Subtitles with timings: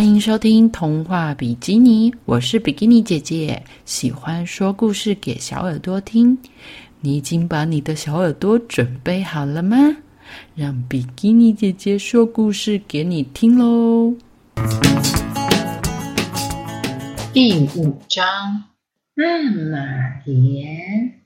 [0.00, 6.38] 欢迎收听童话比基尼，我是比基尼姐姐，喜欢说故事给小耳朵听。
[7.02, 9.76] 你已经把你的小耳朵准备好了吗？
[10.54, 14.16] 让比基尼姐姐说故事给你听喽。
[17.34, 18.70] 第五章，
[19.12, 21.20] 妈妈莲。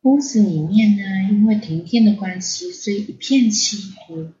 [0.00, 4.32] 屋子里面呢，因为停电的关系，所以一片漆黑。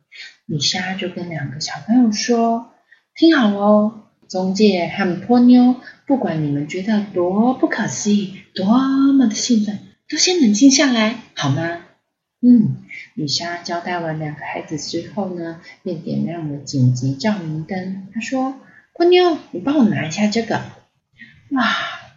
[0.46, 2.71] 米莎就跟两个小朋友说。
[3.14, 5.76] 听好哦，中介和波妞，
[6.06, 8.64] 不管你们觉得多不可思议，多
[9.12, 11.80] 么的兴奋，都先冷静下来，好吗？
[12.40, 12.76] 嗯，
[13.14, 18.08] 米莎交代完两个孩子之后呢，便点亮了紧急照明灯。
[18.14, 18.54] 他说
[18.96, 20.62] ：“波妞，你帮我拿一下这个。”
[21.52, 21.62] 哇，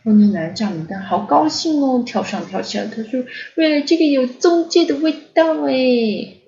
[0.03, 2.85] 波妞拿着照明灯，好高兴哦，跳上跳下。
[2.85, 3.25] 他说
[3.57, 6.41] ：“喂，这个有中介的味道诶。”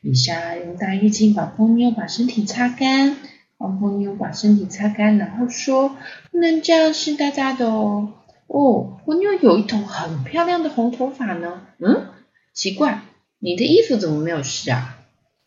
[0.00, 3.16] 米莎用大浴巾把波妞把身体擦干。
[3.60, 5.94] 帮波妞把身体擦干，然后说
[6.32, 8.14] ：“不能这样湿哒哒的哦。”
[8.48, 11.60] 哦，波妞有一头很漂亮的红头发呢。
[11.78, 12.06] 嗯，
[12.54, 13.02] 奇怪，
[13.38, 14.96] 你的衣服怎么没有湿啊？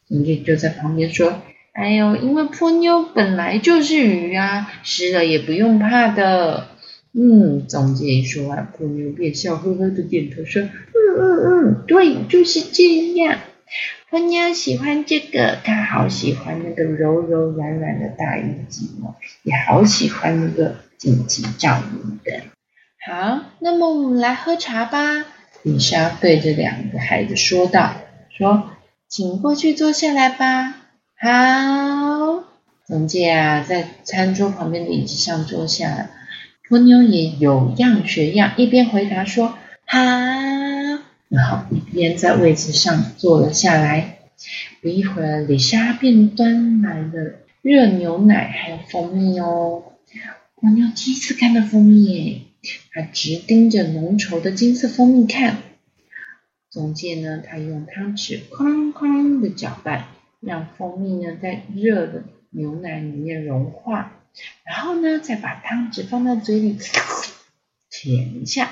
[0.07, 1.41] 中介就在旁边说
[1.73, 6.67] ：“哎呦，因为波妞本来就是鱼啊，湿了也不用怕的。”
[7.13, 10.69] 嗯，中介一说完，波妞便笑呵呵的点头说：“嗯
[11.17, 12.83] 嗯嗯，对，就是这
[13.15, 13.39] 样。”
[14.09, 22.41] 波妞喜欢这个，她好喜欢那个柔柔软软的大浴巾哦，也好喜欢那个紧急照明灯。
[23.05, 25.25] 好，那么我们来喝茶吧。
[25.63, 27.95] 丽莎对着两个孩子说道
[28.37, 28.71] ：“说，
[29.07, 30.75] 请过去坐下来吧。”
[31.19, 32.43] 好，
[32.85, 36.11] 中介啊，在餐桌旁边的椅子上坐下了。
[36.69, 39.57] 波妞也有样学样，一边回答说
[39.87, 39.99] ：“好。”
[41.33, 44.19] 然后一边在位置上坐了下来。
[44.81, 49.83] 不一会儿，李莎便端来了热牛奶还有蜂蜜哦。
[50.57, 52.41] 蜗牛第一次看到蜂蜜耶，
[52.91, 55.57] 它直盯着浓稠的金色蜂蜜看。
[56.69, 60.05] 中介呢，他用汤匙哐哐的搅拌，
[60.39, 64.21] 让蜂蜜呢在热的牛奶里面融化。
[64.63, 66.77] 然后呢，再把汤匙放到嘴里
[67.89, 68.69] 舔一下。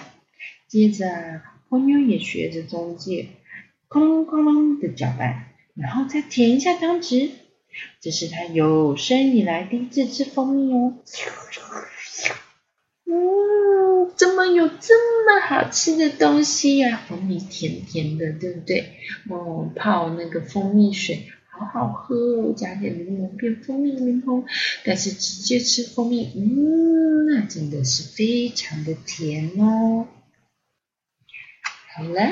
[0.68, 1.42] 接着。
[1.72, 3.28] 蜗牛也学着中介，
[3.90, 7.30] 哐啷哐啷的搅拌，然后再舔一下汤匙。
[8.02, 10.96] 这是它有生以来第一次吃蜂蜜哦。
[13.06, 14.94] 嗯，怎么有这
[15.26, 17.02] 么好吃的东西呀？
[17.08, 18.98] 蜂蜜甜甜的，对不对？
[19.30, 24.44] 哦，泡那个蜂蜜水，好好喝哦，加点柠檬变蜂蜜柠檬。
[24.84, 30.06] 但是直接吃蜂蜜，嗯，那真的是非常的甜哦。
[31.94, 32.32] 好了，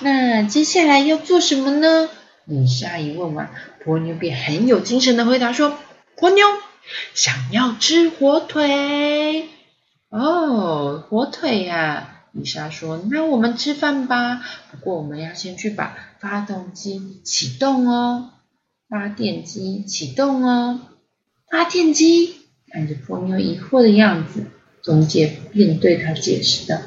[0.00, 2.08] 那接下来要做什么呢？
[2.46, 3.50] 李莎一问完，
[3.84, 5.76] 波妞便很有精神的回答说
[6.16, 6.46] ：“波妞
[7.12, 9.48] 想要吃火腿
[10.08, 14.42] 哦，火腿呀！”李莎说：“那我们吃饭吧。
[14.70, 18.30] 不过我们要先去把发动机启动哦，
[18.88, 20.80] 发电机启动哦，
[21.50, 22.36] 发电机。”
[22.72, 24.46] 看着波妞疑惑的样子，
[24.82, 26.78] 中介便对他解释道。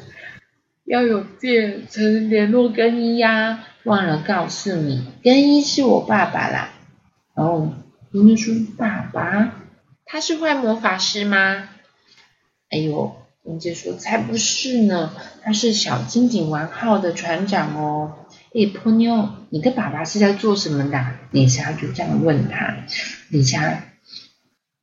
[0.89, 3.63] 要有电才能联络更衣呀！
[3.83, 6.71] 忘了告诉你，更衣是我爸爸啦。
[7.35, 7.73] 哦，
[8.09, 9.53] 你们说爸爸，
[10.03, 11.69] 他是坏魔法师吗？
[12.71, 15.13] 哎呦，文杰说才不是呢，
[15.43, 18.25] 他是小金井丸号的船长哦。
[18.55, 21.05] 哎，波妞，你的爸爸是在做什么的？
[21.29, 22.77] 李莎就这样问他。
[23.29, 23.83] 李莎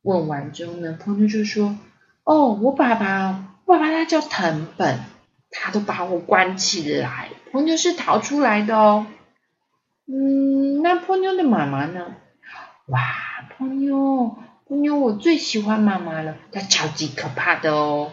[0.03, 1.77] 问完之后呢，波妞就说：
[2.23, 5.01] 哦，我爸爸，爸爸他叫藤本。
[5.59, 9.07] 他都把我关起来，波妞是逃出来的哦。
[10.07, 12.15] 嗯，那波妞的妈妈呢？
[12.87, 12.99] 哇，
[13.57, 18.11] 波妞，波妞，我最喜欢妈妈了，她超级可怕的哦。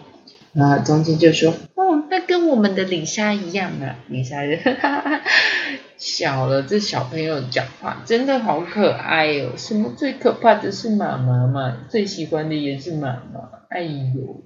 [0.59, 5.21] 啊，中间就说，哦，那跟我们的李莎一样啊，李莎人哈哈
[5.97, 9.53] 笑了，这小朋友讲话真的好可爱哦。
[9.57, 11.77] 什么最可怕的是妈妈嘛？
[11.89, 13.51] 最喜欢的也是妈妈。
[13.69, 14.43] 哎呦。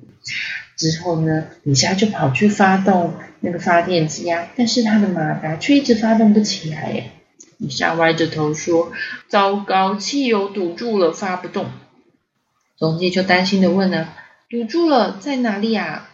[0.79, 7.11] 之后呢，李莎就跑去发动那个发电机啊，但是他的马达却一直发动不起来耶。
[7.59, 8.93] 李莎歪着头说
[9.29, 11.67] ：“糟糕，汽油堵住了，发不动。”
[12.79, 14.09] 总监就担心的问呢
[14.49, 16.09] ：“堵住了，在哪里啊？”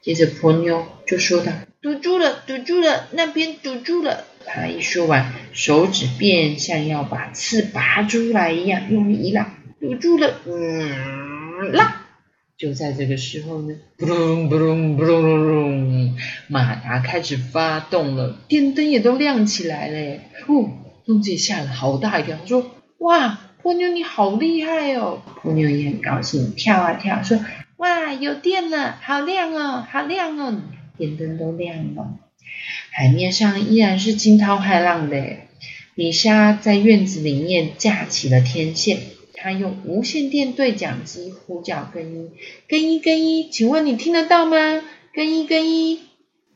[0.00, 12.06] 接着婆妞就说道：“堵住了，堵住了，那边堵住了。”他一说完，手指便像要把刺拔出来一样，用力一拉，堵住了，嗯，拉。
[12.60, 16.16] 就在这个时候呢，扑隆扑隆扑隆隆隆，
[16.46, 20.18] 马达开始发动了，电灯也都亮起来了。
[20.46, 20.68] 哦，
[21.06, 22.70] 中介吓了好大一跳，他说
[23.00, 25.22] ：“哇，波妞你好厉害哦！
[25.42, 27.42] 波妞也很高兴，跳啊跳，说
[27.78, 30.60] 哇有电了，好亮哦，好亮哦，
[30.98, 32.18] 电灯都亮了。
[32.90, 35.16] 海面上依然是惊涛骇浪的。
[35.94, 38.98] 李莎在院子里面架起了天线，
[39.42, 42.30] 他用无线电对讲机呼叫更衣，
[42.68, 44.82] 更衣更衣，请问你听得到吗？
[45.14, 46.00] 更衣更衣。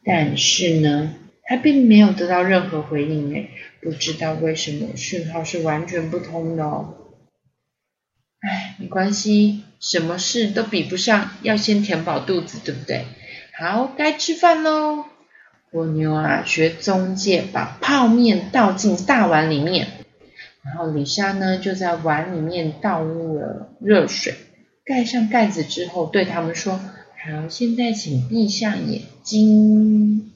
[0.04, 1.14] 但是呢，
[1.44, 3.48] 他并没有得到任何回应诶，
[3.80, 6.94] 不知道为什么讯号是完全不通的哦。
[8.40, 13.06] 哎，没关系，什么事都比不上要先填饱肚子，对不对？
[13.58, 15.06] 好，该吃饭喽。
[15.72, 19.88] 蜗牛啊，学中介把泡面倒进大碗里面，
[20.64, 24.34] 然后李莎呢就在碗里面倒入了热水，
[24.84, 26.80] 盖上盖子之后，对他们说
[27.22, 30.32] ：“好，现在请闭上眼睛。”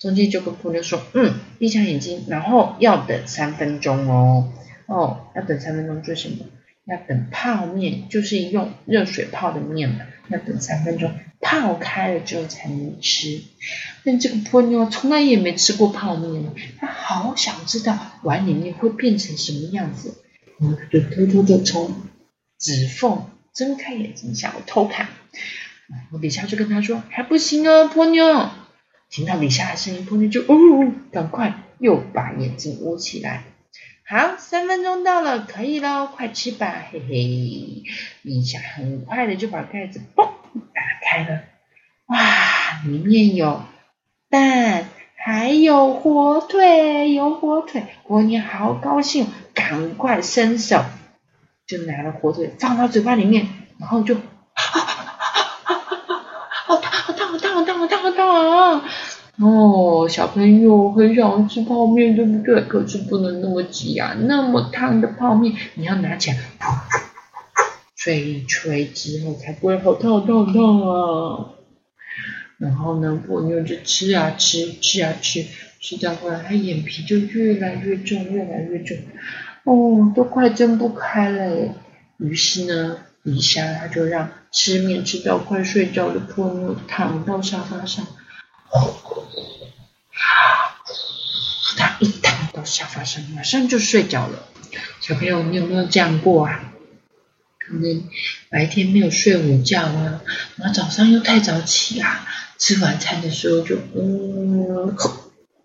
[0.00, 4.52] 中介就跟姑娘说：“嗯，闭上眼睛，然后要等三分钟哦。
[4.86, 6.46] 哦，要等三分钟做什么？
[6.86, 13.40] 要等泡面，就是用热水泡的面嘛，要等三分钟。”泡开了之后才能吃，
[14.04, 16.44] 但这个波妞从来也没吃过泡面，
[16.78, 20.14] 她好想知道碗里面会变成什么样子，
[20.58, 21.94] 然后就偷偷的从
[22.58, 25.08] 指缝睁开眼睛想要偷看，
[26.10, 28.50] 我李莎就跟他说还不行哦，波妞，
[29.08, 33.44] 听到李夏的声音，波妞就哦，赶快又把眼睛捂起来，
[34.04, 37.84] 好，三分钟到了，可以喽，快吃吧，嘿嘿，
[38.22, 40.28] 李夏很快的就把盖子嘣。
[40.74, 41.40] 打开了，
[42.06, 42.18] 哇！
[42.84, 43.62] 里面有
[44.30, 47.82] 蛋，还有火腿，有火腿。
[48.06, 50.84] 蜗牛好高兴，赶快伸手
[51.66, 53.48] 就拿了火腿放到嘴巴里面，
[53.78, 54.20] 然后就，好
[56.76, 58.82] 烫，好烫，好烫，好烫，好烫，好烫！
[59.40, 62.60] 哦，小朋友很想吃泡面，对不对？
[62.62, 66.36] 可是不能那么急啊，那么烫的泡面，你要拿起来。
[67.98, 71.50] 吹一吹之后才不会好烫好烫好烫啊！
[72.56, 75.44] 然后呢，蜗牛就吃啊吃，吃啊吃，
[75.80, 78.96] 吃到后来，它眼皮就越来越重，越来越重，
[79.64, 81.74] 哦，都快睁不开了。
[82.18, 88.06] 于是呢，李莎她就让吃面吃到快睡着的蜗牛躺到沙发上，
[91.76, 94.44] 他一躺到沙发上，马上就睡着了。
[95.00, 96.74] 小朋友，你有没有这样过啊？
[97.68, 98.02] 可能
[98.48, 100.22] 白天没有睡午觉啊，
[100.56, 102.26] 然后早上又太早起啊，
[102.56, 104.96] 吃晚餐的时候就嗯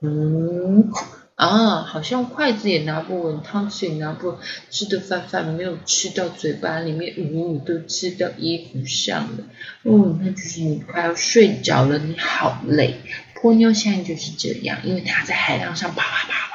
[0.01, 0.91] 嗯
[1.35, 4.37] 啊，好像筷子也拿不稳，汤匙也拿不稳，
[4.69, 9.43] 吃的饭饭没有吃到嘴巴里面，嗯都吃到衣服上了，
[9.83, 12.99] 哦，那就是你快要睡着了，你好累。
[13.41, 16.52] 波妞现在就是这样，因为它在海浪上跑啊跑。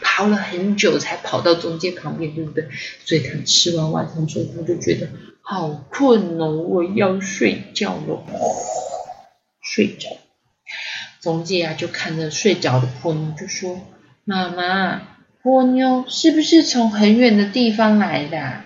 [0.00, 2.68] 跑了很久才跑到中介旁边，对不对？
[3.04, 5.08] 所以他吃完晚餐之后，他就觉得
[5.40, 8.24] 好困哦，我要睡觉了，
[9.62, 10.08] 睡着。
[11.20, 13.80] 中介啊，就看着睡着的波妞，就说
[14.24, 15.02] ：“妈妈，
[15.42, 18.62] 波妞是不是从很远的地方来的？”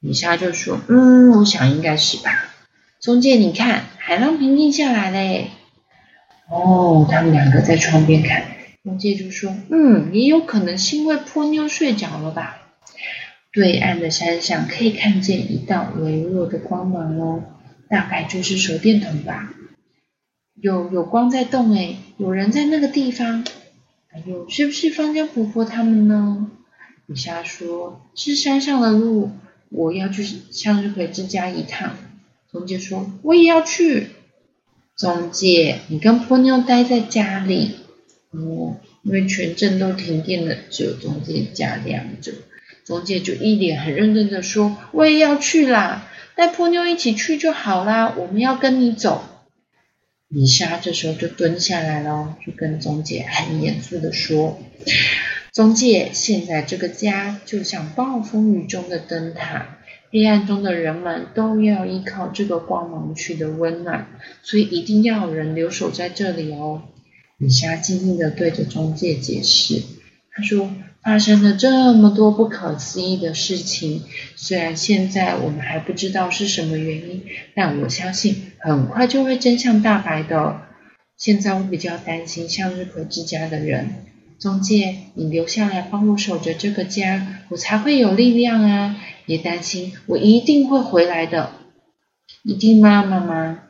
[0.00, 2.52] 米莎就说：“嗯，我想应该是吧。”
[3.00, 5.50] 中介，你看，海浪平静下来嘞。
[6.50, 8.57] 哦，他们两个在窗边看。
[8.88, 12.62] 中介就说：“嗯，也有可能是因为泼妞睡着了吧。”
[13.52, 17.44] 对岸的山上可以看见一道微弱的光芒哦，
[17.90, 19.52] 大概就是手电筒吧。
[20.54, 23.44] 有有光在动哎，有人在那个地方。
[24.10, 26.50] 哎呦，是不是方家婆婆他们呢？
[27.04, 29.32] 李莎说：“是山上的路，
[29.68, 31.94] 我要去向日葵之家一趟。”
[32.50, 34.06] 中介说：“我也要去。”
[34.96, 37.74] 中介，你跟泼妞待在家里。
[38.30, 42.32] 哦，因为全镇都停电了，只有中介家亮着。
[42.84, 49.24] 中介就一脸很认真的说：“我也要去啦，带波妞一起去就好啦，我们要跟你走。”
[50.28, 54.58] 李莎这时候就蹲下来了，就跟中介很严肃的说
[55.52, 59.78] ：“中介，现在这个家就像暴风雨中的灯塔，
[60.10, 64.06] 黑暗中的人们都要依靠这个光芒取得温暖，
[64.42, 66.82] 所以一定要有人留守在这里哦。”
[67.38, 69.80] 李莎静静的对着中介解释，
[70.32, 70.72] 他说
[71.04, 74.02] ：“发生了这么多不可思议的事情，
[74.34, 77.22] 虽然现在我们还不知道是什么原因，
[77.54, 80.62] 但我相信很快就会真相大白的。
[81.16, 84.06] 现在我比较担心向日葵之家的人，
[84.40, 88.96] 中介，你留下来帮我守着这个家，我才会有力量啊！
[89.26, 91.52] 别担心，我一定会回来的，
[92.42, 93.60] 一定吗，妈妈？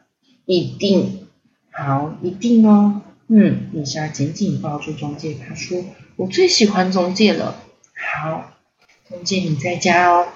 [0.47, 1.27] 一定，
[1.71, 5.85] 好，一定哦。”嗯，丽莎紧紧抱住中介，她说
[6.17, 7.63] ：“我最喜欢中介了。”
[7.95, 8.53] 好，
[9.09, 10.29] 中介你在家哦。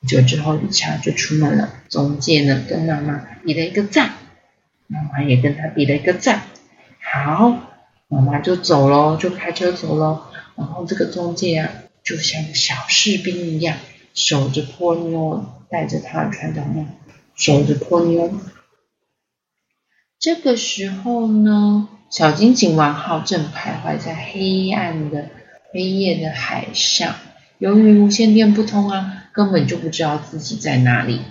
[0.00, 1.72] 不久之后，李莎就出门了。
[1.88, 4.12] 中介呢，跟妈妈比了一个赞，
[4.86, 6.42] 妈妈也跟他比了一个赞。
[7.00, 10.24] 好，妈妈就走喽，就开车走喽。
[10.56, 11.72] 然后这个中介啊，
[12.02, 13.78] 就像小士兵一样，
[14.12, 16.86] 守着波妞，带着他的船长们
[17.34, 18.30] 守着波妞。
[20.18, 25.30] 这个时候呢，小金井丸号正徘徊在黑暗的
[25.72, 27.16] 黑夜的海上。
[27.58, 31.22] 由于无线电不通啊，根本就不知道自己在哪里。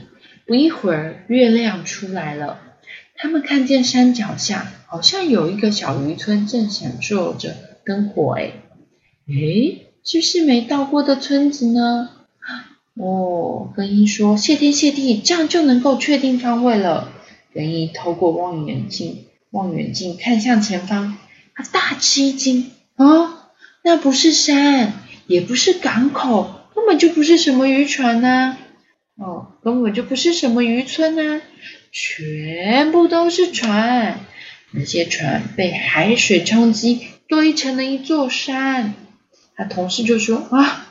[0.45, 2.59] 不一会儿，月亮出来了，
[3.15, 8.33] 他们看见山脚下好像有一个小渔村，正享受着灯火。
[8.33, 8.51] 哎，
[9.29, 12.09] 诶，是不是没到过的村子呢？
[12.95, 17.09] 哦，更一说：“谢天谢地，这样就能够确定方位了。”
[17.55, 21.15] 更一透过望远镜，望远镜看向前方，
[21.53, 23.51] 他大吃一惊啊！
[23.83, 24.93] 那不是山，
[25.27, 28.57] 也不是港口，根本就不是什么渔船呐！
[29.15, 31.39] 哦，根本就不是什么渔村呐，
[31.91, 34.21] 全部都是船。
[34.71, 38.95] 那些船被海水冲击，堆成了一座山。
[39.55, 40.87] 他同事就说：“啊，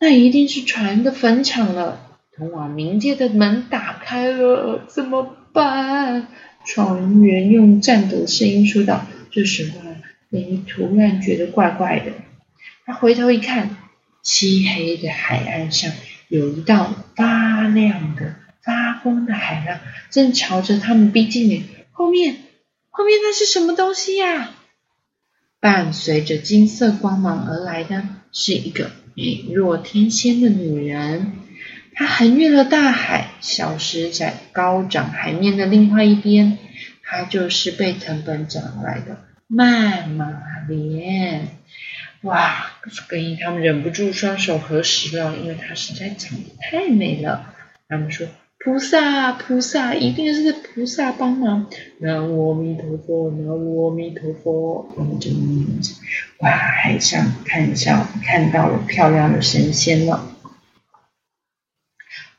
[0.00, 2.00] 那一定是船的坟场了。
[2.34, 6.28] 通往冥界的门打开了，怎么办？”
[6.68, 9.06] 船员用颤抖的声音说道。
[9.30, 9.78] 这时候，
[10.28, 12.12] 林突然觉得怪怪的。
[12.84, 13.76] 他回头一看，
[14.22, 15.90] 漆黑的海岸上
[16.28, 21.64] 有一道发亮的、发光的海浪，正朝着他们逼近。
[21.90, 22.36] 后面，
[22.90, 24.50] 后面那是什么东西呀？
[25.60, 31.32] 伴随着金色光芒而来的是一个美若天仙的女人，
[31.98, 36.56] 它横越了大海，消失在高涨海面的另外一边。
[37.02, 40.30] 它就是被藤本找来的曼玛
[40.68, 41.48] 莲。
[42.20, 42.66] 哇，
[43.08, 47.52] 跟他们忍不住双手合十了，因为它实在长得太美了。
[47.88, 48.28] 他们说。
[48.60, 51.68] 菩萨，菩萨，一定是菩萨帮忙。
[52.00, 54.88] 南无阿弥陀佛，南无阿弥陀佛。
[54.96, 55.30] 我们就
[56.38, 60.26] 哇，海上看一下，看到了漂亮的神仙了。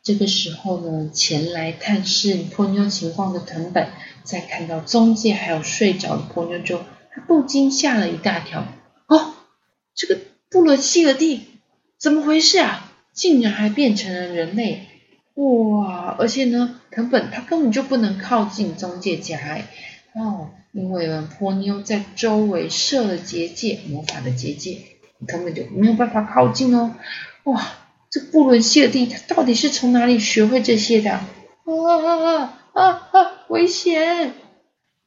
[0.09, 3.89] 这个时候呢，前来探视波妞情况的藤本，
[4.23, 6.81] 在看到中介还有睡着的波妞之后，
[7.13, 8.65] 他不禁吓了一大跳。
[9.05, 9.35] 哦，
[9.93, 10.17] 这个
[10.49, 11.45] 布伦希尔蒂
[11.99, 12.91] 怎么回事啊？
[13.13, 14.87] 竟然还变成了人类！
[15.35, 16.15] 哇！
[16.17, 19.67] 而且呢，藤本他根本就不能靠近中介家哎
[20.15, 24.79] 哦，因为呢，波妞在周围设了结界，魔法的结界，
[25.27, 26.95] 根本就没有办法靠近哦。
[27.43, 27.63] 哇！
[28.11, 31.11] 这布伦希尔蒂他到底是从哪里学会这些的？
[31.11, 31.25] 啊
[31.65, 33.31] 啊啊啊！
[33.49, 34.33] 危险！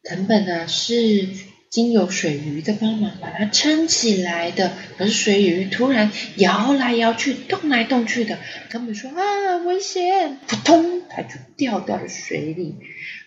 [0.02, 1.28] 藤本啊是。
[1.72, 10.38] 经由水鱼的帮忙把它撑起来的，可是水鱼突然摇来摇去、动来动去的，藤本说啊危险！
[10.46, 12.76] 扑通，它就掉到了水里。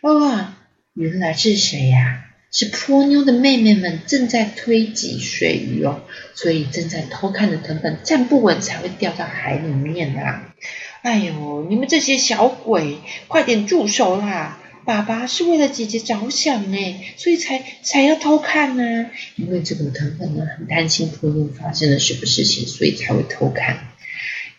[0.01, 0.53] 哇，
[0.94, 2.24] 原来是谁呀？
[2.57, 6.03] 是波妞的妹妹们正在推挤水鱼哦，
[6.35, 10.53] 所以正在偷看的藤本站不稳才会掉到海里面啦。
[11.01, 14.57] 哎呦，你们这些小鬼，快点住手啦！
[14.85, 16.77] 爸爸是为了姐姐着想呢，
[17.17, 19.07] 所以才才要偷看呢。
[19.35, 23.79] 因为这个藤本呢很担心波妞发生了什么事情，所以才会偷看。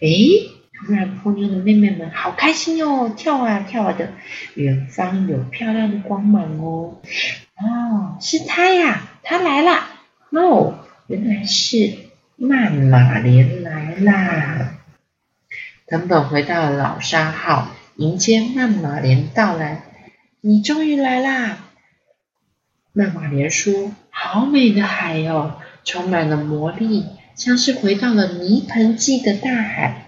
[0.01, 4.13] 诶，突然波妞的妹妹们好开心哦，跳啊跳啊的。
[4.55, 7.01] 远方有漂亮的光芒哦。
[7.59, 9.89] 哦，是他呀，他来啦。
[10.31, 11.95] 哦，原来是
[12.37, 14.75] 曼马莲来啦。
[15.87, 19.83] 藤本回到了老沙号，迎接曼马莲到来。
[20.41, 21.59] 你终于来啦！
[22.93, 30.07] 曼马莲说：“好美的海哦，充满了魔力，像是回到了泥盆纪的大海。”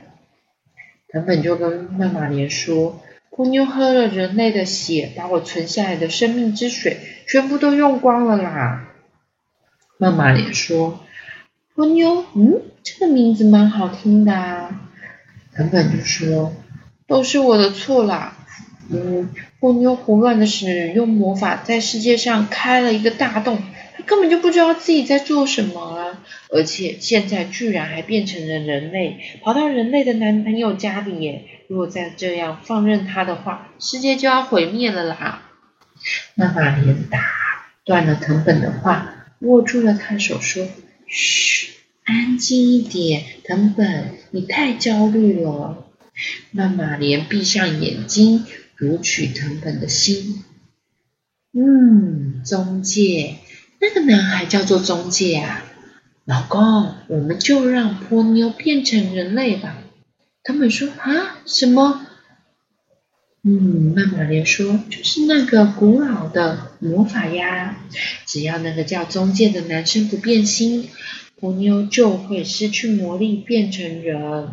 [1.11, 3.01] 藤本就跟曼马莲说
[3.39, 8.89] ：“波妞喝了人类的血，把我存下来的生命之水全部都用光了啦。”
[9.97, 11.05] 妈妈也说
[11.73, 14.81] ：“波妞，嗯，这个名字蛮好听的。”啊。”
[15.55, 16.53] 藤本就说
[17.07, 18.37] ：“都是我的错啦。”
[18.91, 19.31] 嗯，
[19.61, 23.63] 波妞胡乱的使用魔法，在世界上开了一个大洞，
[23.97, 26.25] 她根本就不知道自己在做什么啊！
[26.51, 31.45] 而且现在居然还变成了人类，跑到人类的男朋友家里耶！
[31.69, 35.43] 如果再这样放任他的话，世界就要毁灭了啦！
[36.35, 37.21] 那玛莲打
[37.85, 40.69] 断了藤本的话，握住了他手说
[41.07, 41.71] ：“嘘，
[42.05, 45.87] 安静一点，藤本，你太焦虑了。”
[46.53, 48.45] 那玛莲闭上眼睛。
[48.81, 50.45] 读取藤本的心，
[51.53, 53.39] 嗯，中介，
[53.81, 55.65] 那个男孩叫做中介啊。
[56.29, 59.79] 老公，我们就让波妞变成人类吧。
[60.45, 62.03] 他们说啊，什么？
[63.43, 67.79] 嗯，曼玛莲说，就是那个古老的魔法呀，
[68.27, 70.91] 只要那个叫中介的男生不变心，
[71.41, 74.49] 波妞就会失去魔力变成人。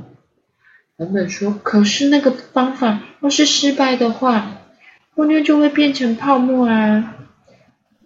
[0.96, 4.62] 人们说，可是那个方法要是失败的话，
[5.13, 7.14] 波妞就会变成泡沫啊。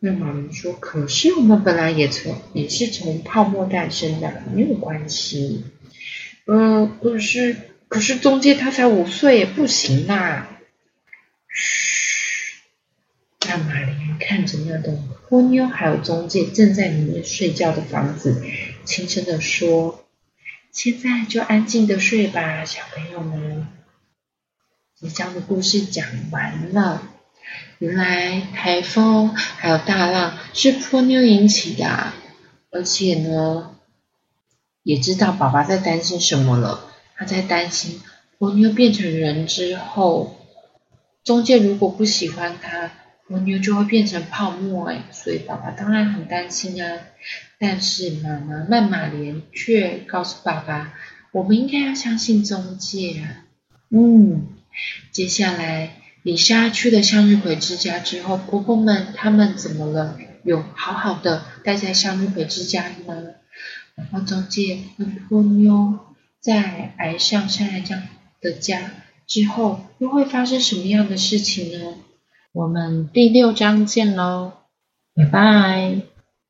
[0.01, 5.65] 曼玛莲说，可是我们本来也从也是从泡沫诞生的，没有关系。
[6.45, 7.55] 呃，可是
[7.87, 10.47] 可是中介他才五岁，也不行呐。
[11.49, 12.61] 嘘，
[13.47, 18.41] 那马林看着那栋波妞还有中介正在里面睡觉的房子，
[18.85, 20.07] 轻声的说
[20.71, 23.67] ：“现在就安静的睡吧，小朋友们。”
[24.95, 27.08] 即将的故事讲完了。
[27.79, 32.13] 原来台风还有大浪是波妞引起的，
[32.71, 33.75] 而且呢，
[34.83, 36.91] 也知道爸爸在担心什么了。
[37.15, 38.01] 他在担心
[38.37, 40.35] 波妞变成人之后。
[41.21, 42.91] 中介如果不喜欢他，
[43.27, 47.01] 蜗牛就会变成泡沫哎，所以爸爸当然很担心啊。
[47.59, 50.93] 但是妈妈曼玛莲却告诉爸爸，
[51.31, 53.45] 我们应该要相信中介啊。
[53.89, 54.47] 嗯，
[55.11, 60.17] 接下来李莎去了向日葵之家之后，婆婆们他们怎么了？
[60.43, 63.15] 有好好的待在向日葵之家吗？
[63.95, 65.99] 然后中介跟波妞
[66.39, 68.01] 在爱上山来江
[68.41, 68.91] 的家。
[69.27, 71.95] 之后又会发生什么样的事情呢？
[72.51, 74.53] 我们第六章见喽，
[75.13, 76.01] 拜拜。